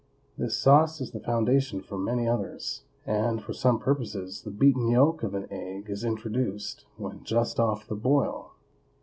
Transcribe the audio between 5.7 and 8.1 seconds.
is introduced when just off the